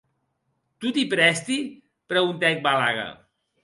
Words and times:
Toti 0.85 1.03
prèsti?, 1.13 1.57
preguntèc 2.15 2.55
Balaga. 2.69 3.07